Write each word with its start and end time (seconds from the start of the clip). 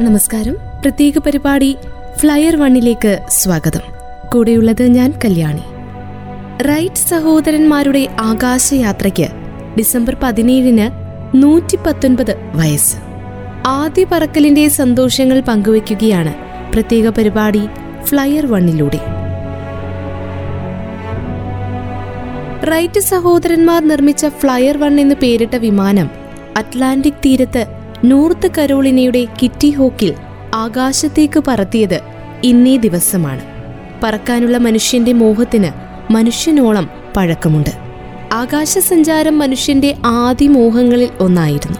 നമസ്കാരം. 0.00 0.56
പ്രത്യേക 0.82 1.18
പരിപാടി 1.18 1.76
ഫ്ലയർ 2.16 2.56
വണ്ണിലേക്ക് 2.56 3.18
സ്വാഗതം. 3.28 3.80
കൂടെയുള്ളത് 4.32 4.82
ഞാൻ 4.82 5.14
കല്യാണി. 5.24 5.60
റൈറ്റ് 6.62 6.94
സഹോദരന്മാരുടെ 6.94 8.08
ആകാശയാത്രയ്ക്ക് 8.20 9.26
ഡിസംബർ 9.78 10.16
പതിനേഴിന് 10.22 10.90
നൂറ്റി 11.42 11.76
പത്തൊൻപത് 11.76 12.36
വയസ്സ്. 12.54 12.96
ആദ്യ 13.66 14.06
പറക്കലിന്റെ 14.12 14.68
സന്തോഷങ്ങൾ 14.68 15.40
പങ്കുവയ്ക്കുകയാണ് 15.40 16.34
പ്രത്യേക 16.72 17.08
പരിപാടി 17.08 17.62
ഫ്ലയർ 18.04 18.46
വണ്ണിലൂടെ. 18.46 19.00
റൈറ്റ് 22.70 23.00
സഹോദരന്മാർ 23.00 23.88
നിർമ്മിച്ച 23.88 24.26
ഫ്ലയർ 24.26 24.78
വൺ 24.78 25.00
എന്ന് 25.00 25.14
പേരിട്ട 25.14 25.56
വിമാനം 25.56 26.10
അറ്റ്ലാന്റിക് 26.56 27.20
തീരത്ത് 27.24 27.79
നോർത്ത് 28.04 28.50
കരോളിനയുടെ 28.58 29.26
കിറ്റി 29.42 29.70
ഹോക്കിൽ 29.70 30.14
ആകാശത്തേക്ക് 30.54 31.42
പറത്തിയത് 31.48 32.00
ഇന്നേ 32.44 32.76
ദിവസമാണ്. 32.76 33.40
പറക്കാനുള്ള 34.02 34.58
മനുഷ്യന്റെ 34.58 35.12
മോഹത്തിന് 35.12 35.70
മനുഷ്യനോളം 36.12 36.90
പഴക്കമുണ്ട്. 37.16 37.70
ആകാശസഞ്ചാരം 38.32 39.38
മനുഷ്യന്റെ 39.38 39.96
ആദ്യ 40.04 40.48
മോഹങ്ങളിൽ 40.48 41.08
ഒന്നായിരുന്നു. 41.20 41.78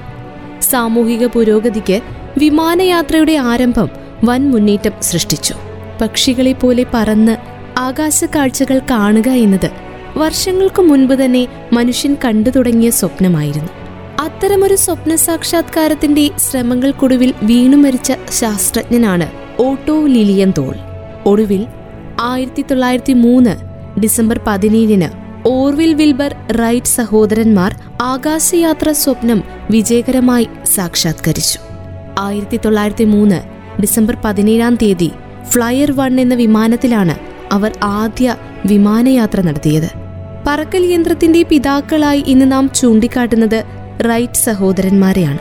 സാമൂഹിക 0.61 1.27
പുരോഗതിക്ക് 1.27 2.01
വിമാനയാത്രയുടെ 2.39 3.33
ആരംഭം 3.33 3.89
വൻ 4.25 4.51
മുന്നേറ്റം 4.51 4.93
സൃഷ്ടിച്ചു. 5.03 5.55
പക്ഷികളെ 6.01 6.53
പോലെ 6.53 6.87
പറന്ന് 6.95 7.37
ആകാശ 7.79 8.25
കാഴ്ചകൾ 8.25 8.79
കാണുക 8.91 9.29
എന്നത് 9.29 9.71
വർഷങ്ങൾക്ക് 10.17 10.83
മുൻപ് 10.83 11.15
തന്നെ 11.15 11.47
മനുഷ്യൻ 11.73 12.17
കണ്ടു 12.25 12.51
തുടങ്ങിയ 12.51 12.91
സ്വപ്നമായിരുന്നു. 12.91 13.69
അത്തരമൊരു 14.21 14.75
സ്വപ്ന 14.75 15.15
സാക്ഷാത്കാരത്തിന്റെ 15.15 16.31
ശ്രമങ്ങൾക്കൊടുവിൽ 16.39 17.35
വീണു 17.43 17.77
മരിച്ച 17.77 18.13
ശാസ്ത്രജ്ഞനാണ് 18.31 19.27
ഓട്ടോ 19.59 20.07
ലിലിയൻ 20.07 20.53
തോൾ 20.57 20.75
ഒടുവിൽ 21.27 21.67
ആയിരത്തി 22.23 22.63
തൊള്ളായിരത്തി 22.63 23.13
മൂന്ന് 23.13 23.55
ഡിസംബർ 24.01 24.41
പതിനേഴിന് 24.47 25.09
ഓർവിൽ 25.49 25.95
വിൽബർ 25.95 26.33
റൈറ്റ് 26.53 26.87
സഹോദരന്മാർ 26.87 27.73
ആകാശയാത്ര 28.03 28.93
സ്വപ്നം 28.93 29.43
വിജയകരമായി 29.71 30.49
സാക്ഷാത്കരിച്ചു. 30.65 31.59
ആയിരത്തി 32.19 32.57
തൊള്ളായിരത്തി 32.57 33.05
മൂന്ന് 33.05 33.39
ഡിസംബർ 33.81 34.17
പതിനേഴാം 34.25 34.75
തീയതി 34.75 35.11
ഫ്ലയർ 35.51 35.91
വൺ 35.93 36.21
എന്ന 36.21 36.35
വിമാനത്തിലാണ് 36.35 37.15
അവർ 37.53 37.73
ആദ്യ 37.83 38.37
വിമാനയാത്ര 38.67 39.41
നടത്തിയത്. 39.41 39.91
പറക്കൽ 40.47 40.83
യന്ത്രത്തിന്റെ 40.93 41.43
പിതാക്കളായി 41.43 42.25
ഇന്ന് 42.27 42.53
നാം 42.53 42.71
ചൂണ്ടിക്കാട്ടുന്നത് 42.75 43.61
റൈറ്റ് 44.01 44.35
സഹോദരന്മാരെയാണ്. 44.35 45.39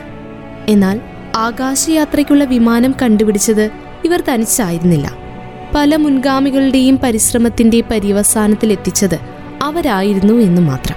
എന്നാൽ 0.68 1.00
ആകാശയാത്രയ്ക്കുള്ള 1.36 2.44
വിമാനം 2.44 2.94
കണ്ടുപിടിച്ചത് 3.02 3.70
ഇവർ 4.04 4.22
തനിച്ചായിരുന്നില്ല. 4.28 5.12
പല 5.74 5.96
മുൻഗാമികളുടെയും 5.96 6.98
പരിശ്രമത്തിന്റെ 7.02 7.80
പര്യവസാനത്തിൽ 7.80 8.72
എത്തിച്ചത് 8.72 9.18
അവരായിരുന്നു 9.62 10.34
എന്ന് 10.34 10.62
മാത്രം. 10.62 10.96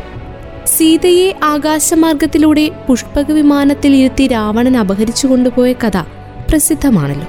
സീതയെ 0.65 1.35
ആകാശമാർഗത്തിലൂടെ 1.43 2.71
പുഷ്പക 2.89 3.31
വിമാനത്തിൽ 3.31 3.95
ഇരുത്തി 3.95 4.27
രാവണൻ 4.27 4.77
അപഹരിച്ചു 4.77 5.27
കൊണ്ടുപോയ 5.27 5.73
കഥ 5.73 5.97
പ്രസിദ്ധമാണല്ലോ. 6.49 7.27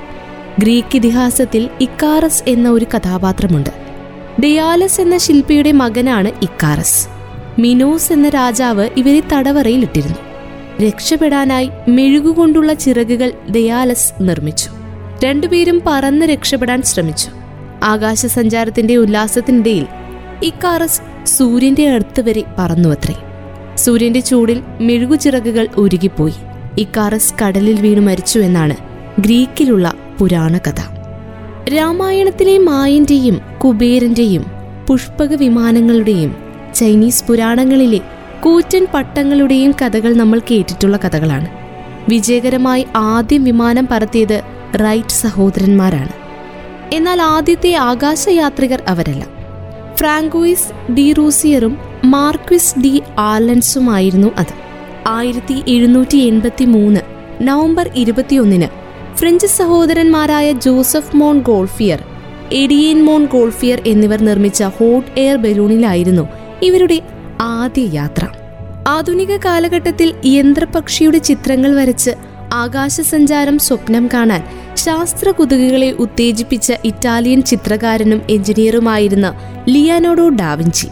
ഗ്രീക്ക് 0.58 0.96
ഇതിഹാസത്തിൽ 0.96 1.70
ഇക്കാറസ് 1.80 2.42
എന്ന 2.48 2.70
ഒരു 2.70 2.86
കഥാപാത്രമുണ്ട്. 2.96 3.70
ഡയാലസ് 4.42 5.00
എന്ന 5.00 5.18
ശില്പിയുടെ 5.18 5.72
മകനാണ് 5.72 6.32
ഇക്കാറസ്. 6.42 7.08
മിനോസ് 7.60 8.12
എന്ന 8.12 8.28
രാജാവ് 8.28 8.88
ഇവരെ 8.96 9.22
തടവറയിലിട്ടിരുന്നു. 9.32 10.16
രക്ഷപ്പെടാനായി 10.80 11.70
മെഴുകുകൊണ്ടുള്ള 11.88 12.74
ചിറകുകൾ 12.74 13.32
ദയാലസ് 13.50 14.12
നിർമ്മിച്ചു. 14.20 14.70
രണ്ടുപേരും 15.24 15.82
പറന്ന് 15.86 16.26
രക്ഷപ്പെടാൻ 16.26 16.82
ശ്രമിച്ചു. 16.82 17.28
ആകാശസഞ്ചാരത്തിന്റെ 17.84 18.96
ഉല്ലാസത്തിനിടയിൽ 18.96 19.86
ഇക്കാറസ് 20.42 21.26
സൂര്യന്റെ 21.26 21.88
അടുത്ത് 21.88 22.20
വരെ 22.20 22.42
പറന്നു 22.58 22.88
അത്രേ 22.88 23.14
സൂര്യന്റെ 23.76 24.20
ചൂടിൽ 24.20 24.60
മെഴുകുചിറകുകൾ 24.80 25.68
ഉരുകിപ്പോയി. 25.76 26.34
ഇക്കാറസ് 26.78 27.34
കടലിൽ 27.42 27.80
വീണു 27.80 28.00
മരിച്ചു 28.00 28.38
എന്നാണ് 28.38 28.76
ഗ്രീക്കിലുള്ള 29.20 29.94
പുരാണ 30.18 30.58
കഥ. 30.58 30.80
രാമായണത്തിലെ 31.74 32.58
മായന്റെയും 32.58 33.40
കുബേരന്റെയും 33.64 34.44
പുഷ്പക 34.88 35.34
വിമാനങ്ങളുടെയും 35.34 36.36
ചൈനീസ് 36.74 37.24
പുരാണങ്ങളിലെ 37.24 38.00
കൂറ്റൻ 38.44 38.86
പട്ടങ്ങളുടെയും 38.94 39.74
കഥകൾ 39.82 40.14
നമ്മൾ 40.14 40.38
കേട്ടിട്ടുള്ള 40.38 40.96
കഥകളാണ്. 40.96 41.46
വിജയകരമായി 42.08 42.86
ആദ്യം 42.96 43.44
വിമാനം 43.44 43.88
പറത്തിയത് 43.90 44.42
റൈറ്റ് 44.74 45.08
സഹോദരന്മാരാണ്. 45.08 46.12
എന്നാൽ 46.92 47.22
ആദ്യത്തെ 47.22 47.74
ആകാശയാത്രികർ 47.74 48.82
അവരല്ല. 48.88 49.26
ഫ്രാങ്കോയിസ് 49.96 50.92
ഡി 50.92 51.12
റൂസിയറും 51.12 51.78
മാർക്വിസ് 52.04 52.78
ഡി 52.78 53.02
ആർലൻസുമായിരുന്നു 53.18 54.32
അത്. 54.38 54.54
ആയിരത്തി 55.06 55.62
എഴുന്നൂറ്റി 55.68 56.18
എൺപത്തി 56.18 56.64
മൂന്ന് 56.64 57.00
നവംബർ 57.42 57.90
ഇരുപത്തിയൊന്നിന് 57.94 58.68
ഫ്രഞ്ച് 59.14 59.46
സഹോദരന്മാരായ 59.46 60.52
ജോസഫ് 60.52 61.16
മോൺ 61.16 61.38
ഗോൾഫിയർ 61.38 62.02
എഡിയൻ 62.52 63.04
മോൺ 63.04 63.24
ഗോൾഫിയർ 63.24 63.82
എന്നിവർ 63.86 64.22
നിർമ്മിച്ച 64.22 64.62
ഹോട്ട് 64.62 65.20
എയർ 65.20 65.36
ബലൂണിലായിരുന്നു 65.36 66.28
ഇവരുടെ 66.62 67.13
ആദ്യ 67.40 67.82
യാത്ര 67.82 68.26
ആധുനിക 68.88 69.36
കാലഘട്ടത്തിൽ 69.36 70.14
യന്ത്രപക്ഷിയുടെ 70.24 71.18
ചിത്രങ്ങൾ 71.18 71.74
വരച്ച് 71.74 72.10
ആകാശസഞ്ചാരം 72.52 73.58
സ്വപ്നം 73.58 74.08
കാണാൻ 74.14 74.44
ശാസ്ത്ര 74.74 75.30
കുതുകുകളെ 75.30 75.92
ഉത്തേജിപ്പിച്ച 75.92 76.72
ഇറ്റാലിയൻ 76.84 77.42
ചിത്രകാരനും 77.42 78.22
എഞ്ചിനീയറുമായിരുന്ന 78.30 79.40
ലിയാനോഡോ 79.68 80.28
ഡാവിഞ്ചി. 80.28 80.88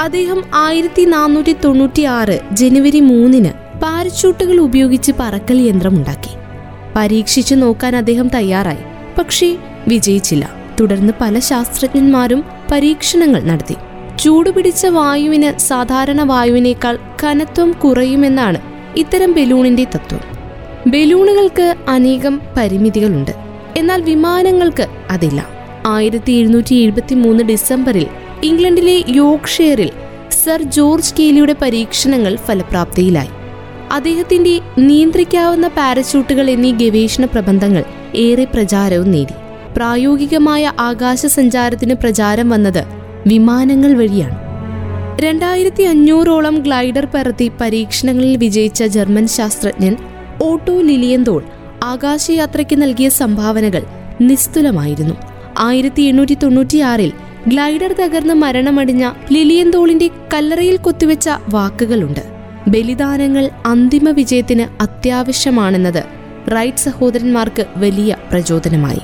അദ്ദേഹം 0.00 0.42
ആയിരത്തി 0.54 1.04
നാനൂറ്റി 1.04 1.56
തൊണ്ണൂറ്റി 1.64 2.02
ആറ് 2.02 2.40
ജനുവരി 2.52 3.00
മൂന്നിന് 3.00 3.80
പാരച്ചൂട്ടുകൾ 3.80 4.60
ഉപയോഗിച്ച് 4.60 5.12
പറക്കൽ 5.20 5.60
യന്ത്രമുണ്ടാക്കി. 5.60 6.30
പരീക്ഷിച്ചു 6.96 7.54
നോക്കാൻ 7.54 7.96
അദ്ദേഹം 7.96 8.28
തയ്യാറായി 8.28 8.84
പക്ഷേ 9.18 9.56
വിജയിച്ചില്ല. 9.88 10.50
തുടർന്ന് 10.80 11.12
പല 11.20 11.38
ശാസ്ത്രജ്ഞന്മാരും 11.38 12.44
പരീക്ഷണങ്ങൾ 12.72 13.42
നടത്തി. 13.42 13.76
ചൂടുപിടിച്ച 14.18 14.86
വായുവിന് 14.86 15.58
സാധാരണ 15.58 16.22
വായുവിനേക്കാൾ 16.22 16.98
കനത്വം 17.24 17.72
കുറയുമെന്നാണ് 17.72 18.58
ഇത്തരം 18.96 19.32
ബലൂണിന്റെ 19.32 19.84
തത്വം. 19.84 20.20
ബലൂണുകൾക്ക് 20.86 21.74
അനേകം 21.88 22.40
പരിമിതികളുണ്ട്. 22.56 23.30
എന്നാൽ 23.76 24.02
വിമാനങ്ങൾക്ക് 24.02 24.86
അതില്ല. 25.10 25.48
ആയിരത്തി 25.86 26.32
എഴുന്നൂറ്റി 26.32 26.74
എഴുപത്തി 26.74 27.14
മൂന്ന് 27.14 27.44
ഡിസംബറിൽ 27.44 28.06
ഇംഗ്ലണ്ടിലെ 28.42 29.04
യോർക്ക്ഷെയറിൽ 29.08 29.90
സർ 30.44 30.62
ജോർജ് 30.62 31.14
കേലിയുടെ 31.18 31.56
പരീക്ഷണങ്ങൾ 31.62 32.36
ഫലപ്രാപ്തിയിലായി. 32.36 33.28
അദ്ദേഹത്തിന്റെ 33.92 34.60
നിയന്ത്രിക്കാവുന്ന 34.78 35.68
പാരച്യൂട്ടുകൾ 35.68 36.50
എന്നീ 36.50 36.72
ഗവേഷണ 36.72 37.24
പ്രബന്ധങ്ങൾ 37.24 37.84
ഏറെ 38.14 38.44
പ്രചാരവും 38.44 39.10
നേടി. 39.10 39.32
പ്രായോഗികമായ 39.76 40.72
ആകാശ 40.80 41.26
സഞ്ചാരത്തിന് 41.26 41.94
പ്രചാരം 41.94 42.50
വന്നത് 42.50 43.03
വിമാനങ്ങൾ 43.26 43.94
വഴിയാണ്. 43.94 44.38
രണ്ടായിരത്തി 45.22 45.82
അഞ്ഞൂറോളം 45.82 46.54
ഗ്ലൈഡർ 46.54 47.08
പറത്തി 47.14 47.50
പരീക്ഷണങ്ങളിൽ 47.60 48.36
വിജയിച്ച 48.36 48.82
ജർമ്മൻ 48.82 49.26
ശാസ്ത്രജ്ഞൻ 49.26 49.96
ഓട്ടോ 50.42 50.80
ലിലിയന്തോൾ 50.80 51.44
ആകാശയാത്രയ്ക്ക് 51.82 52.82
നൽകിയ 52.82 53.08
സംഭാവനകൾ 53.08 53.82
നിസ്തുലമായിരുന്നു. 54.20 55.14
ആയിരത്തി 55.58 56.02
എണ്ണൂറ്റി 56.02 56.34
തൊണ്ണൂറ്റിയാറിൽ 56.34 57.12
ഗ്ലൈഡർ 57.48 57.92
തകർന്ന് 57.92 58.34
മരണമടിഞ്ഞ 58.34 59.10
ലിലിയന്തോളിന്റെ 59.32 60.10
കല്ലറയിൽ 60.34 60.76
കൊത്തിവെച്ച 60.76 61.28
വാക്കുകളുണ്ട്. 61.48 62.20
ബലിദാനങ്ങൾ 62.68 63.50
അന്തിമ 63.66 64.10
വിജയത്തിന് 64.10 64.82
അത്യാവശ്യമാണെന്നത് 64.82 66.04
റൈറ്റ് 66.52 66.78
സഹോദരന്മാർക്ക് 66.78 67.66
വലിയ 67.76 68.16
പ്രചോദനമായി. 68.30 69.00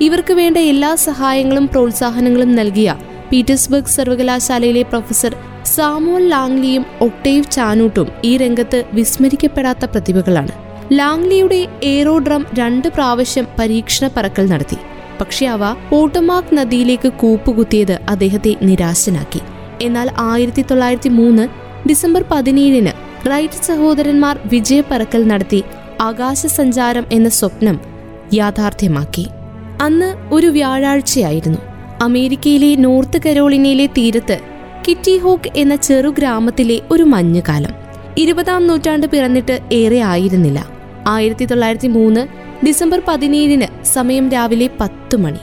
ഇവർക്ക് 0.00 0.34
വേണ്ട 0.34 0.56
എല്ലാ 0.56 0.94
സഹായങ്ങളും 0.94 1.68
പ്രോത്സാഹനങ്ങളും 1.68 2.54
നൽകിയ 2.54 2.96
പീറ്റേഴ്സ്ബർഗ് 3.34 3.86
സർവകലാശാലയിലെ 3.86 4.82
പ്രൊഫസർ 4.82 5.36
സാമുവൽ 5.64 6.28
ലാംഗ്ലിയും 6.28 6.86
ഒക്ടേവ് 7.00 7.50
ചാനൂട്ടും 7.50 8.08
ഈ 8.24 8.36
രംഗത്ത് 8.36 8.84
വിസ്മരിക്കപ്പെടാത്ത 8.92 9.84
പ്രതിഭകളാണ്. 9.84 10.52
ലാംഗ്ലിയുടെ 10.92 11.68
എയറോഡ്രം 11.82 12.46
രണ്ട് 12.58 12.88
പ്രാവശ്യം 12.88 13.46
പരീക്ഷണ 13.58 14.10
പറക്കൽ 14.16 14.46
നടത്തി. 14.46 14.76
പക്ഷെ 15.20 15.46
അവ 15.46 15.72
പോട്ടമാക് 15.90 16.54
നദിയിലേക്ക് 16.56 17.08
കൂപ്പുകുത്തിയത് 17.08 17.98
അദ്ദേഹത്തെ 18.08 18.56
നിരാശനാക്കി. 18.62 19.40
എന്നാൽ 19.82 20.10
ആയിരത്തി 20.18 20.62
തൊള്ളായിരത്തി 20.62 21.08
മൂന്ന് 21.08 21.48
ഡിസംബർ 21.88 22.24
പതിനേഴിന് 22.30 22.92
റൈറ്റ് 23.30 23.64
സഹോദരന്മാർ 23.64 24.38
വിജയ 24.46 24.82
പറക്കൽ 24.90 25.28
നടത്തി 25.28 25.64
ആകാശ 26.00 26.46
സഞ്ചാരം 26.46 27.04
എന്ന 27.12 27.28
സ്വപ്നം 27.28 27.80
യാഥാർത്ഥ്യമാക്കി. 28.32 29.26
അന്ന് 29.80 30.34
ഒരു 30.34 30.46
വ്യാഴാഴ്ചയായിരുന്നു. 30.46 31.73
അമേരിക്കയിലെ 32.04 32.74
നോർത്ത് 32.74 33.18
കരോളിനയിലെ 33.26 33.86
തീരത്ത് 33.86 34.40
കിറ്റി 34.88 35.18
ഹോക്ക് 35.18 35.50
എന്ന 35.56 35.76
ചെറു 35.76 36.08
ഗ്രാമത്തിലെ 36.08 36.80
ഒരു 36.90 37.02
മഞ്ഞുകാലം. 37.02 37.70
ഇരുപതാം 38.18 38.66
നൂറ്റാണ്ട് 38.66 39.06
പിറന്നിട്ട് 39.06 39.60
ഏറെ 39.72 40.00
ആയിരുന്നില്ല. 40.00 40.68
ആയിരത്തി 41.06 41.44
തൊള്ളായിരത്തി 41.44 41.88
മൂന്ന് 41.88 42.26
ഡിസംബർ 42.66 43.02
പതിനേഴിന് 43.08 43.84
സമയം 43.84 44.28
രാവിലെ 44.28 44.70
പത്ത് 44.80 45.16
മണി. 45.16 45.42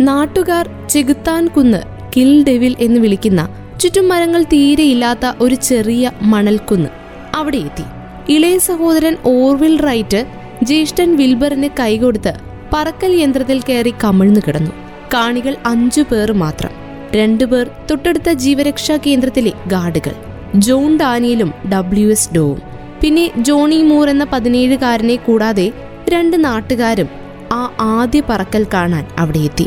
നാട്ടുകാർ 0.00 0.70
ചെകുത്താൻ 0.90 1.46
കുന്ന് 1.46 1.80
കിൽ 2.16 2.44
ഡെവിൽ 2.44 2.76
എന്ന് 2.78 3.00
വിളിക്കുന്ന 3.00 3.48
ചുറ്റും 3.80 4.08
മരങ്ങൾ 4.08 4.42
തീരെയില്ലാത്ത 4.42 5.32
ഒരു 5.40 5.54
ചെറിയ 5.54 6.10
മണൽക്കുന്ന് 6.22 6.88
അവിടെ 7.34 7.56
എത്തി. 7.56 7.84
ഇളയ 8.32 8.58
സഹോദരൻ 8.58 9.16
ഓർവിൽ 9.24 9.80
റൈറ്റ് 9.80 10.26
ജ്യേഷ്ഠൻ 10.62 11.16
വിൽബറിന് 11.16 11.68
കൈകൊടുത്ത് 11.80 12.34
പറക്കൽ 12.72 13.12
യന്ത്രത്തിൽ 13.12 13.60
കയറി 13.60 13.94
കമിഴ്ന്നു 14.04 14.40
കിടന്നു. 14.46 14.83
കാണികൾ 15.12 15.56
അഞ്ചു 15.66 16.02
പേർ 16.02 16.32
മാത്രം. 16.32 16.70
രണ്ടുപേർ 17.14 17.70
തൊട്ടടുത്ത 17.90 18.30
ജീവരക്ഷാ 18.30 18.96
കേന്ദ്രത്തിലെ 18.96 19.52
ഗാർഡുകൾ. 19.66 20.14
ജോൺ 20.54 20.98
ഡാനിയലും 20.98 21.54
ഡബ്ല്യു 21.72 22.08
എസ് 22.08 22.34
ഡോവും. 22.34 22.62
പിന്നെ 23.00 23.30
ജോണി 23.38 23.82
മൂർ 23.82 24.10
എന്ന 24.10 24.24
പതിനേഴുകാരനെ 24.24 25.16
കൂടാതെ 25.16 25.72
രണ്ട് 26.08 26.44
നാട്ടുകാരും 26.44 27.08
ആ 27.52 27.72
ആദ്യ 27.80 28.22
പറക്കൽ 28.28 28.66
കാണാൻ 28.74 29.06
അവിടെ 29.18 29.38
എത്തി. 29.38 29.66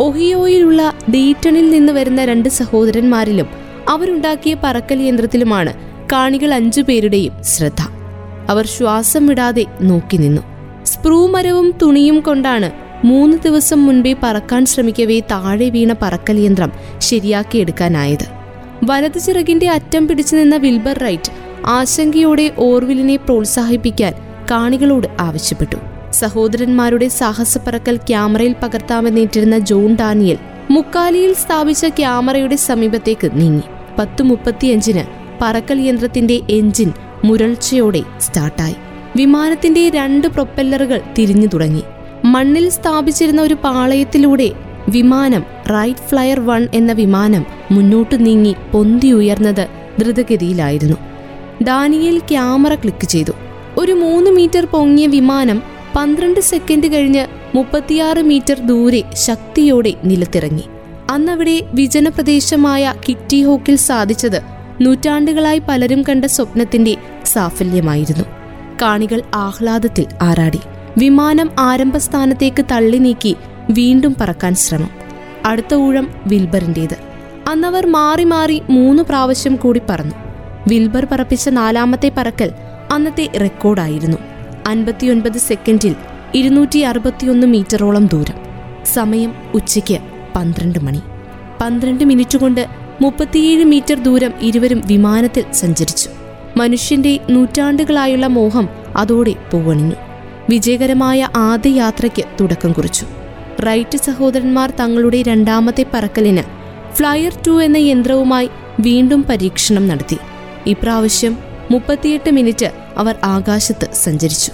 ഒഹിയോയിലുള്ള 0.00 0.92
ഡീറ്റണിൽ 1.14 1.70
നിന്ന് 1.70 1.92
വരുന്ന 1.92 2.24
രണ്ട് 2.24 2.48
സഹോദരന്മാരിലും 2.48 3.46
അവരുണ്ടാക്കിയ 3.88 4.56
പറക്കൽ 4.64 5.02
യന്ത്രത്തിലുമാണ് 5.02 5.72
കാണികൾ 6.12 6.54
അഞ്ചു 6.54 6.82
പേരുടെയും 6.82 7.42
ശ്രദ്ധ. 7.42 7.82
അവർ 8.48 8.66
ശ്വാസം 8.66 9.26
വിടാതെ 9.26 9.64
നോക്കി 9.80 10.16
നിന്നു. 10.16 10.42
സ്പ്രൂ 10.86 11.26
മരവും 11.26 11.74
തുണിയും 11.82 12.20
കൊണ്ടാണ് 12.20 12.89
മൂന്ന് 13.04 13.36
ദിവസം 13.44 13.86
മുൻപേ 13.86 14.14
പറക്കാൻ 14.22 14.66
ശ്രമിക്കവേ 14.66 15.20
താഴെ 15.20 15.68
വീണ 15.68 15.94
പറക്കൽ 16.02 16.38
യന്ത്രം 16.38 16.72
ശരിയാക്കിയെടുക്കാനായത് 16.98 18.26
വലത് 18.84 19.18
ചിറകിന്റെ 19.18 19.68
അറ്റം 19.68 20.08
പിടിച്ചു 20.08 20.36
നിന്ന 20.36 20.56
വിൽബർ 20.56 20.98
റൈറ്റ് 20.98 21.32
ആശങ്കയോടെ 21.66 22.52
ഓർവിലിനെ 22.58 23.16
പ്രോത്സാഹിപ്പിക്കാൻ 23.16 24.12
കാണികളോട് 24.50 25.06
ആവശ്യപ്പെട്ടു. 25.20 25.76
സഹോദരന്മാരുടെ 26.12 27.08
സാഹസപ്പറക്കൽ 27.08 27.96
ക്യാമറയിൽ 27.96 28.54
പകർത്താമെന്നേറ്റിരുന്ന 28.62 29.58
ജോൺ 29.58 29.96
ഡാനിയൽ 29.96 30.38
മുക്കാലിയിൽ 30.70 31.32
സ്ഥാപിച്ച 31.32 31.86
ക്യാമറയുടെ 31.86 32.56
സമീപത്തേക്ക് 32.56 33.30
നീങ്ങി. 33.34 33.62
പത്ത് 33.98 34.22
മുപ്പത്തിയഞ്ചിന് 34.22 35.04
പറക്കൽ 35.42 35.80
യന്ത്രത്തിന്റെ 35.80 36.40
എഞ്ചിൻ 36.50 36.92
മുരൾച്ചയോടെ 37.24 38.02
സ്റ്റാർട്ടായി. 38.20 38.74
വിമാനത്തിന്റെ 39.16 39.88
രണ്ട് 39.88 40.26
പ്രൊപ്പല്ലറുകൾ 40.26 41.00
തിരിഞ്ഞു 41.18 41.46
തുടങ്ങി. 41.46 41.82
മണ്ണിൽ 42.24 42.68
സ്ഥാപിച്ചിരുന്ന 42.68 43.42
ഒരു 43.42 43.54
പാളയത്തിലൂടെ 43.54 44.50
വിമാനം 44.88 45.44
റൈറ്റ് 45.70 46.08
ഫ്ലയർ 46.08 46.40
വൺ 46.40 46.68
എന്ന 46.74 46.92
വിമാനം 46.92 47.46
മുന്നോട്ട് 47.70 48.26
നീങ്ങി 48.26 48.54
പൊന്തി 48.72 49.12
ഉയർന്നത് 49.12 49.68
ദ്രുതഗതിയിലായിരുന്നു. 49.98 50.96
ഡാനിയൽ 51.62 52.18
ക്യാമറ 52.18 52.74
ക്ലിക്ക് 52.74 53.04
ചെയ്തു. 53.04 53.32
ഒരു 53.78 53.92
മൂന്ന് 53.92 54.30
മീറ്റർ 54.30 54.64
പൊങ്ങിയ 54.64 55.06
വിമാനം 55.06 55.62
പന്ത്രണ്ട് 55.96 56.40
സെക്കൻഡ് 56.40 56.92
കഴിഞ്ഞ് 56.92 57.26
മുപ്പത്തിയാറ് 57.56 58.18
മീറ്റർ 58.18 58.66
ദൂരെ 58.66 59.04
ശക്തിയോടെ 59.12 59.94
നിലത്തിറങ്ങി. 60.04 60.64
അന്നവിടെ 61.10 61.62
വിജനപ്രദേശമായ 61.74 62.94
കിറ്റി 63.08 63.44
ഹോക്കിൽ 63.44 63.76
സാധിച്ചത് 63.76 64.40
നൂറ്റാണ്ടുകളായി 64.80 65.62
പലരും 65.68 66.02
കണ്ട 66.02 66.24
സ്വപ്നത്തിന്റെ 66.24 66.96
സാഫല്യമായിരുന്നു. 67.24 68.24
കാണികൾ 68.82 69.22
ആഹ്ലാദത്തിൽ 69.34 70.06
ആറാടി 70.22 70.60
വിമാനം 70.98 71.50
ആരംഭസ്ഥാനത്തേക്ക് 71.58 72.64
തള്ളി 72.72 72.98
നീക്കി 72.98 73.36
വീണ്ടും 73.70 74.16
പറക്കാൻ 74.20 74.54
ശ്രമം. 74.54 74.90
അടുത്ത 75.44 75.74
ഊഴം 75.74 76.08
വിൽബറിന്റേത് 76.26 76.96
അന്നവർ 77.48 77.86
മാറി 77.86 78.24
മാറി 78.24 78.62
മൂന്ന് 78.70 79.02
പ്രാവശ്യം 79.02 79.56
കൂടി 79.56 79.80
പറന്നു. 79.88 80.14
വിൽബർ 80.68 81.04
പറപ്പിച്ച 81.04 81.48
നാലാമത്തെ 81.48 82.12
പറക്കൽ 82.16 82.50
അന്നത്തെ 82.92 83.28
റെക്കോർഡായിരുന്നു. 83.40 84.16
അൻപത്തിയൊൻപത് 84.66 85.38
സെക്കൻഡിൽ 85.38 85.94
ഇരുന്നൂറ്റി 86.34 86.78
അറുപത്തിയൊന്ന് 86.78 87.46
മീറ്ററോളം 87.46 88.06
ദൂരം. 88.06 88.34
സമയം 88.84 89.32
ഉച്ചയ്ക്ക് 89.54 89.98
പന്ത്രണ്ട് 90.36 90.78
മണി. 90.78 91.00
പന്ത്രണ്ട് 91.60 92.04
മിനിറ്റ് 92.04 92.38
കൊണ്ട് 92.38 92.66
മുപ്പത്തിയേഴ് 93.02 93.64
മീറ്റർ 93.64 94.02
ദൂരം 94.02 94.32
ഇരുവരും 94.40 94.82
വിമാനത്തിൽ 94.86 95.44
സഞ്ചരിച്ചു. 95.52 96.10
മനുഷ്യന്റെ 96.56 97.18
നൂറ്റാണ്ടുകളായുള്ള 97.30 98.26
മോഹം 98.26 98.68
അതോടെ 98.96 99.34
പൂവണിഞ്ഞു. 99.52 100.09
വിജയകരമായ 100.50 101.28
ആദ്യ 101.36 101.70
യാത്രയ്ക്ക് 101.70 102.24
തുടക്കം 102.40 102.72
കുറിച്ചു. 102.72 103.06
റൈറ്റ് 103.66 103.98
സഹോദരന്മാർ 103.98 104.72
തങ്ങളുടെ 104.80 105.22
രണ്ടാമത്തെ 105.22 105.86
പറക്കലിന് 105.94 106.42
ഫ്ലയർ 106.96 107.32
ടു 107.46 107.62
എന്ന 107.62 107.76
യന്ത്രവുമായി 107.76 108.48
വീണ്ടും 108.80 109.22
പരീക്ഷണം 109.22 109.88
നടത്തി. 109.88 110.16
ഇപ്രാവശ്യം 110.66 111.38
മുപ്പത്തിയെട്ട് 111.70 112.30
മിനിറ്റ് 112.30 112.70
അവർ 112.96 113.14
ആകാശത്ത് 113.24 113.88
സഞ്ചരിച്ചു. 113.94 114.52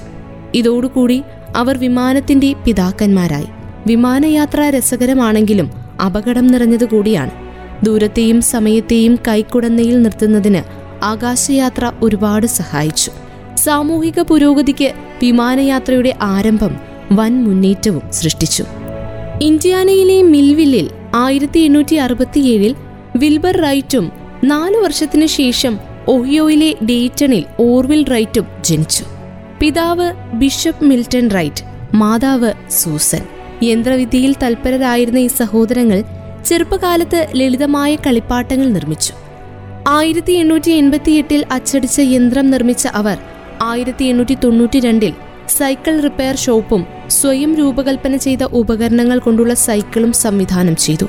ഇതോടുകൂടി 0.54 1.22
അവർ 1.56 1.78
വിമാനത്തിന്റെ 1.78 2.52
പിതാക്കന്മാരായി. 2.52 3.46
വിമാനയാത്ര 3.86 4.60
രസകരമാണെങ്കിലും 4.60 5.70
അപകടം 6.06 6.46
നിറഞ്ഞതുകൂടിയാണ്. 6.46 7.30
ദൂരത്തെയും 7.82 8.42
സമയത്തെയും 8.42 9.18
കൈക്കുടന്നയിൽ 9.28 10.02
നിർത്തുന്നതിന് 10.02 10.62
ആകാശയാത്ര 11.04 11.92
ഒരുപാട് 12.02 12.46
സഹായിച്ചു. 12.46 13.12
സാമൂഹിക 13.54 14.20
പുരോഗതിക്ക് 14.20 14.92
വിമാനയാത്രയുടെ 15.22 16.14
ആരംഭം 16.22 16.76
വൻ 17.12 17.44
മുന്നേറ്റവും 17.44 18.02
സൃഷ്ടിച്ചു. 18.12 18.64
ഇന്ത്യാനയിലെ 19.42 20.22
മിൽവില്ലിൽ 20.22 20.90
ആയിരത്തി 21.14 21.60
എണ്ണൂറ്റി 21.60 21.94
അറുപത്തിയേഴിൽ 21.94 22.74
വിൽബർ 23.16 23.56
റൈറ്റും 23.56 24.12
നാലു 24.44 24.76
വർഷത്തിനു 24.76 25.26
ശേഷം 25.26 25.78
ഒഹിയോയിലെ 26.08 26.74
ഡേറ്റണിൽ 26.84 27.44
ഓർവിൽ 27.60 28.04
റൈറ്റും 28.10 28.46
ജനിച്ചു. 28.64 29.04
പിതാവ് 29.60 30.12
ബിഷപ്പ് 30.34 30.84
മിൽട്ടൺ 30.84 31.30
റൈറ്റ് 31.34 31.64
മാതാവ് 31.94 32.52
സൂസൻ. 32.70 33.22
യന്ത്രവിദ്യയിൽ 33.62 34.34
തൽപരരായിരുന്ന 34.42 35.18
ഈ 35.18 35.26
സഹോദരങ്ങൾ 35.26 36.04
ചെറുപ്പകാലത്ത് 36.44 37.28
ലളിതമായ 37.36 37.96
കളിപ്പാട്ടങ്ങൾ 37.96 38.66
നിർമ്മിച്ചു. 38.66 39.12
ആയിരത്തി 39.88 40.32
എണ്ണൂറ്റി 40.32 40.70
എൺപത്തിയെട്ടിൽ 40.70 41.44
അച്ചടിച്ച 41.52 42.00
യന്ത്രം 42.00 42.50
നിർമ്മിച്ച 42.50 42.86
അവർ 42.86 43.18
ആയിരത്തി 43.62 44.04
എണ്ണൂറ്റി 44.04 44.34
തൊണ്ണൂറ്റി 44.34 44.80
രണ്ടിൽ 44.80 45.14
സൈക്കിൾ 45.48 46.00
റിപ്പയർ 46.00 46.36
ഷോപ്പും 46.36 46.86
സ്വയം 47.08 47.54
രൂപകൽപ്പന 47.54 48.16
ചെയ്ത 48.16 48.42
ഉപകരണങ്ങൾ 48.42 49.18
കൊണ്ടുള്ള 49.18 49.54
സൈക്കിളും 49.54 50.12
സംവിധാനം 50.12 50.76
ചെയ്തു. 50.76 51.06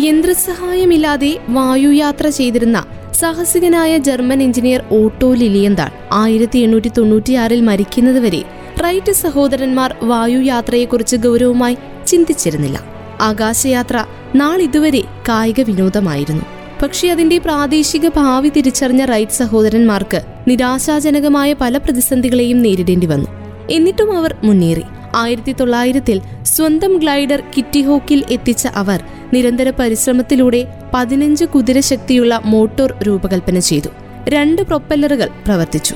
യന്ത്രസഹായമില്ലാതെ 0.00 1.38
വായുയാത്ര 1.48 2.28
ചെയ്തിരുന്ന 2.28 2.84
സാഹസികനായ 3.12 3.98
ജർമ്മൻ 3.98 4.42
എഞ്ചിനീയർ 4.42 4.84
ഓട്ടോ 4.90 5.34
ലിലിയന്താൾ 5.34 5.90
ആയിരത്തി 6.12 6.58
എണ്ണൂറ്റി 6.58 6.88
തൊണ്ണൂറ്റിയാറിൽ 6.88 7.60
മരിക്കുന്നതുവരെ 7.60 8.44
റൈറ്റ് 8.84 9.12
സഹോദരന്മാർ 9.12 9.96
വായുയാത്രയെക്കുറിച്ച് 10.02 11.16
ഗൗരവമായി 11.16 11.76
ചിന്തിച്ചിരുന്നില്ല. 12.06 12.80
ആകാശയാത്ര 13.20 14.04
നാളിതുവരെ 14.34 15.00
കായിക 15.28 15.60
വിനോദമായിരുന്നു 15.60 16.61
പക്ഷേ 16.82 17.08
അതിന്റെ 17.08 17.38
പ്രാദേശിക 17.38 18.08
ഭാവി 18.08 18.48
തിരിച്ചറിഞ്ഞ 18.48 19.04
റൈറ്റ് 19.04 19.32
സഹോദരന്മാർക്ക് 19.32 20.22
നിരാശാജനകമായ 20.48 21.52
പല 21.52 21.76
പ്രതിസന്ധികളെയും 21.76 22.62
നേരിടേണ്ടി 22.62 23.06
വന്നു. 23.06 23.26
എന്നിട്ടും 23.70 24.16
അവർ 24.16 24.36
മുന്നേറി. 24.44 24.82
ആയിരത്തി 25.16 25.52
തൊള്ളായിരത്തിൽ 25.52 26.20
സ്വന്തം 26.42 26.96
ഗ്ലൈഡർ 26.98 27.42
കിറ്റിഹോക്കിൽ 27.56 28.24
എത്തിച്ച 28.30 28.66
അവർ 28.66 29.04
നിരന്തര 29.32 29.70
പരിശ്രമത്തിലൂടെ 29.70 30.68
പതിനഞ്ച് 30.94 31.44
കുതിരശക്തിയുള്ള 31.44 32.40
മോട്ടോർ 32.44 32.94
രൂപകൽപ്പന 33.02 33.58
ചെയ്തു. 33.58 33.88
രണ്ട് 34.28 34.62
പ്രൊപ്പല്ലറുകൾ 34.62 35.28
പ്രവർത്തിച്ചു. 35.46 35.94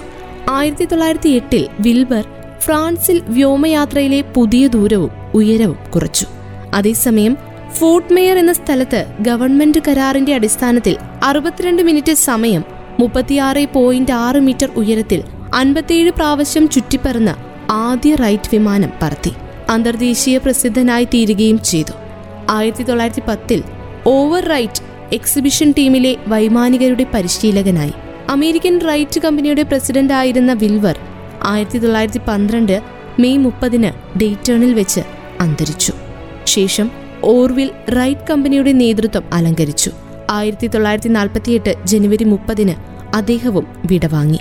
ആയിരത്തി 0.50 0.84
തൊള്ളായിരത്തി 0.84 1.28
എട്ടിൽ 1.28 1.66
വിൽബർ 1.80 2.24
ഫ്രാൻസിൽ 2.60 3.22
വ്യോമയാത്രയിലെ 3.28 4.20
പുതിയ 4.20 4.66
ദൂരവും 4.66 5.10
ഉയരവും 5.34 5.76
കുറച്ചു. 5.94 6.26
അതേസമയം 6.74 7.38
ഫോർട്ട് 7.74 8.12
മേയർ 8.12 8.38
എന്ന 8.38 8.52
സ്ഥലത്ത് 8.52 9.06
ഗവൺമെന്റ് 9.20 9.78
കരാറിന്റെ 9.88 10.34
അടിസ്ഥാനത്തിൽ 10.34 10.96
അറുപത്തിരണ്ട് 11.22 11.82
മിനിറ്റ് 11.82 12.12
സമയം 12.12 12.64
മുപ്പത്തിയാറ് 13.00 13.66
പോയിന്റ് 13.72 14.12
ആറ് 14.12 14.36
മീറ്റർ 14.36 14.70
ഉയരത്തിൽ 14.76 15.22
അൻപത്തിയേഴ് 15.54 16.10
പ്രാവശ്യം 16.10 16.68
ചുറ്റിപ്പറന്ന് 16.68 17.34
ആദ്യ 17.70 18.14
റൈറ്റ് 18.14 18.48
വിമാനം 18.52 18.92
പറത്തി. 19.02 19.32
അന്തർദേശീയ 19.70 20.38
പ്രസിദ്ധനായി 20.38 21.04
തീരുകയും 21.04 21.62
ചെയ്തു. 21.62 21.92
ആയിരത്തി 22.50 22.82
തൊള്ളായിരത്തി 22.82 23.22
പത്തിൽ 23.28 23.62
ഓവർ 24.06 24.44
റൈറ്റ് 24.44 24.82
എക്സിബിഷൻ 25.12 25.74
ടീമിലെ 25.78 26.16
വൈമാനികരുടെ 26.28 27.06
പരിശീലകനായി. 27.14 27.92
അമേരിക്കൻ 28.30 28.80
റൈറ്റ് 28.80 29.20
കമ്പനിയുടെ 29.20 29.62
പ്രസിഡന്റ് 29.62 30.12
ആയിരുന്ന 30.12 30.52
വിൽവർ 30.52 30.98
ആയിരത്തി 31.42 31.78
തൊള്ളായിരത്തി 31.78 32.20
പന്ത്രണ്ട് 32.28 32.82
മെയ് 33.18 33.38
മുപ്പതിന് 33.38 34.18
ഡേറ്റേണിൽ 34.18 34.74
വെച്ച് 34.74 35.00
അന്തരിച്ചു. 35.40 35.92
ശേഷം 36.46 37.05
ഓർവിൽ 37.24 37.70
റൈറ്റ് 37.88 38.20
കമ്പനിയുടെ 38.30 38.72
നേതൃത്വം 38.72 39.24
അലങ്കരിച്ചു. 39.32 39.90
ആയിരത്തി 40.30 40.66
തൊള്ളായിരത്തി 40.66 41.08
നാൽപ്പത്തിയെട്ട് 41.08 41.74
ജനുവരി 41.84 42.24
മുപ്പതിന് 42.24 42.74
അദ്ദേഹവും 43.16 43.66
വിടവാങ്ങി. 43.86 44.38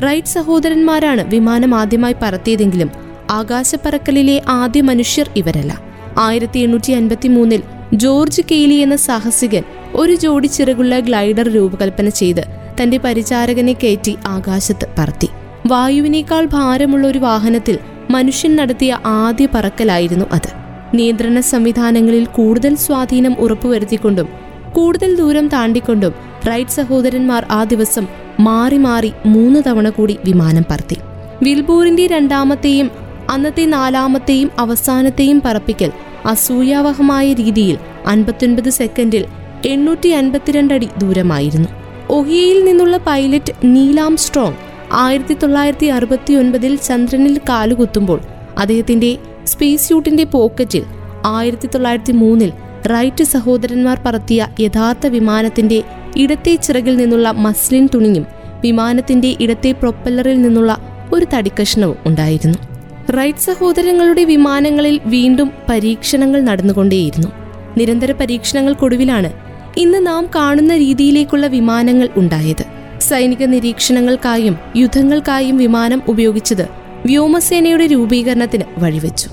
റൈറ്റ് 0.00 0.28
സഹോദരന്മാരാണ് 0.28 1.30
വിമാനം 1.30 1.74
ആദ്യമായി 1.74 2.14
പറത്തിയതെങ്കിലും 2.22 2.90
ആകാശപ്പറക്കലിലെ 3.30 4.42
ആദ്യ 4.48 4.80
മനുഷ്യർ 4.80 5.30
ഇവരല്ല. 5.36 5.80
ആയിരത്തി 6.18 6.58
എണ്ണൂറ്റി 6.58 6.92
അൻപത്തി 6.92 7.28
മൂന്നിൽ 7.28 7.62
ജോർജ് 7.94 8.42
കെയ്ലി 8.50 8.74
എന്ന 8.74 8.96
സാഹസികൻ 8.96 9.62
ഒരു 9.94 10.14
ജോഡി 10.14 10.46
ചിറകുള്ള 10.46 10.98
ഗ്ലൈഡർ 10.98 11.48
രൂപകൽപ്പന 11.48 12.08
ചെയ്ത് 12.08 12.44
തന്റെ 12.82 12.98
പരിചാരകനെ 12.98 13.72
കയറ്റി 13.72 14.16
ആകാശത്ത് 14.26 14.88
പറത്തി. 14.98 15.28
വായുവിനേക്കാൾ 15.66 16.44
ഭാരമുള്ള 16.44 17.06
ഒരു 17.06 17.18
വാഹനത്തിൽ 17.18 17.78
മനുഷ്യൻ 18.10 18.56
നടത്തിയ 18.56 18.98
ആദ്യ 19.06 19.48
പറക്കലായിരുന്നു 19.54 20.26
അത്. 20.32 20.67
നിയന്ത്രണ 20.94 21.40
സംവിധാനങ്ങളിൽ 21.40 22.26
കൂടുതൽ 22.26 22.74
സ്വാധീനം 22.74 23.36
ഉറപ്പുവരുത്തിക്കൊണ്ടും 23.38 24.28
കൂടുതൽ 24.72 25.16
ദൂരം 25.16 25.48
താണ്ടിക്കൊണ്ടും 25.48 26.14
റൈറ്റ് 26.48 26.70
സഹോദരന്മാർ 26.70 27.46
ആ 27.50 27.64
ദിവസം 27.64 28.06
മാറി 28.40 28.76
മാറി 28.76 29.12
മൂന്ന് 29.26 29.62
തവണ 29.66 29.90
കൂടി 29.90 30.18
വിമാനം 30.24 30.64
പറത്തി. 30.70 30.96
വിൽബൂറിന്റെ 31.42 32.06
രണ്ടാമത്തെയും 32.06 32.90
അന്നത്തെ 33.30 33.66
നാലാമത്തെയും 33.66 34.50
അവസാനത്തെയും 34.58 35.42
പറപ്പിക്കൽ 35.44 35.90
അസൂയാവഹമായ 36.26 37.32
രീതിയിൽ 37.32 37.78
അൻപത്തൊൻപത് 38.06 38.70
സെക്കൻഡിൽ 38.70 39.24
എണ്ണൂറ്റി 39.66 40.08
അൻപത്തിരണ്ട് 40.08 40.74
അടി 40.74 40.88
ദൂരമായിരുന്നു. 40.98 41.68
ഒഹിയയിൽ 42.10 42.64
നിന്നുള്ള 42.64 42.96
പൈലറ്റ് 42.96 43.52
നീലാം 43.64 44.16
സ്ട്രോങ് 44.16 44.54
ആയിരത്തി 44.92 45.34
തൊള്ളായിരത്തി 45.34 45.86
അറുപത്തി 45.86 46.34
ഒൻപതിൽ 46.34 46.76
ചന്ദ്രനിൽ 46.76 47.40
കാലുകുത്തുമ്പോൾ 47.48 48.20
അദ്ദേഹത്തിന്റെ 48.58 49.18
സ്പേസ് 49.48 49.86
സ്യൂട്ടിന്റെ 49.86 50.24
പോക്കറ്റിൽ 50.24 50.84
ആയിരത്തി 51.26 51.66
തൊള്ളായിരത്തി 51.66 52.12
മൂന്നിൽ 52.12 52.52
റൈറ്റ് 52.86 53.24
സഹോദരന്മാർ 53.24 53.98
പറത്തിയ 54.06 54.46
യഥാർത്ഥ 54.60 55.06
വിമാനത്തിന്റെ 55.06 55.82
ഇടത്തെ 56.16 56.54
ചിറകിൽ 56.54 56.96
നിന്നുള്ള 56.96 57.30
മസ്ലിൻ 57.30 57.88
തുണിയും 57.94 58.26
വിമാനത്തിന്റെ 58.60 59.36
ഇടത്തെ 59.40 59.72
പ്രൊപ്പല്ലറിൽ 59.72 60.42
നിന്നുള്ള 60.42 60.72
ഒരു 61.12 61.26
തടിക്കഷ്ണവും 61.34 61.96
ഉണ്ടായിരുന്നു. 62.06 62.58
റൈറ്റ് 63.18 63.38
സഹോദരങ്ങളുടെ 63.38 64.24
വിമാനങ്ങളിൽ 64.24 65.00
വീണ്ടും 65.04 65.50
പരീക്ഷണങ്ങൾ 65.68 66.40
നടന്നുകൊണ്ടേയിരുന്നു. 66.40 67.28
നിരന്തര 67.78 68.12
പരീക്ഷണങ്ങൾക്കൊടുവിലാണ് 68.12 69.30
ഇന്ന് 69.76 70.06
നാം 70.06 70.26
കാണുന്ന 70.36 70.76
രീതിയിലേക്കുള്ള 70.76 71.46
വിമാനങ്ങൾ 71.46 72.08
ഉണ്ടായത്. 72.16 72.64
സൈനിക 73.00 73.44
നിരീക്ഷണങ്ങൾക്കായും 73.44 74.56
യുദ്ധങ്ങൾക്കായും 74.76 75.56
വിമാനം 75.56 76.02
ഉപയോഗിച്ചത് 76.08 76.66
വ്യോമസേനയുടെ 77.06 77.86
രൂപീകരണത്തിന് 77.86 78.64
വഴിവെച്ചു. 78.78 79.28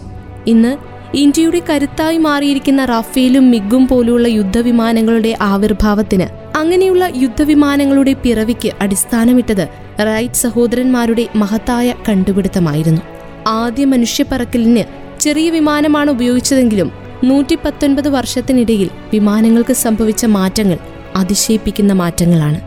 ഇന്ന് 0.47 0.77
ഇന്ത്യയുടെ 1.17 1.61
കരുത്തായി 1.69 2.17
മാറിയിരിക്കുന്ന 2.17 2.85
റഫേലും 2.85 3.51
മിഗും 3.51 3.87
പോലുള്ള 3.87 4.27
യുദ്ധവിമാനങ്ങളുടെ 4.27 5.37
ആവിർഭാവത്തിന് 5.41 6.57
അങ്ങനെയുള്ള 6.57 7.11
യുദ്ധവിമാനങ്ങളുടെ 7.15 8.13
പിറവിക്ക് 8.13 8.71
അടിസ്ഥാനമിട്ടത് 8.81 9.67
റൈറ്റ് 9.99 10.33
സഹോദരന്മാരുടെ 10.33 11.27
മഹത്തായ 11.35 11.93
കണ്ടുപിടുത്തമായിരുന്നു. 12.09 13.01
ആദ്യ 13.47 13.85
മനുഷ്യപ്പറക്കലിന് 13.85 14.83
ചെറിയ 15.19 15.49
വിമാനമാണ് 15.49 16.09
ഉപയോഗിച്ചതെങ്കിലും 16.09 16.91
നൂറ്റി 17.23 17.57
പത്തൊൻപത് 17.65 18.09
വർഷത്തിനിടയിൽ 18.09 18.89
വിമാനങ്ങൾക്ക് 19.13 19.73
സംഭവിച്ച 19.73 20.25
മാറ്റങ്ങൾ 20.25 20.77
അതിശയിപ്പിക്കുന്ന 21.15 21.93
മാറ്റങ്ങളാണ്. 21.93 22.61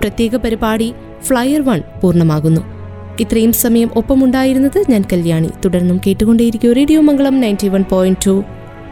പ്രത്യേക 0.00 0.36
പരിപാടി 0.36 0.94
ഫ്ലയർ 1.22 1.62
വൺ 1.62 1.82
പൂർണമാകുന്നു. 2.02 2.75
ഇത്രയും 3.20 3.52
സമയം 3.52 3.90
ഒപ്പമുണ്ടായിരുന്നത് 3.96 4.84
ഞാൻ 4.90 5.04
കല്യാണി. 5.12 5.48
തുടർന്നും 5.64 6.00
കേട്ടുകൊണ്ടേയിരിക്കും 6.06 6.72
radio 6.72 7.00
Mangalam 7.00 7.40
ninety 7.40 7.68
one 7.68 7.84
point 7.90 8.26
two 8.26 8.44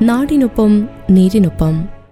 നാടിനൊപ്പം 0.02 0.88
നീരിനൊപ്പം. 1.10 2.03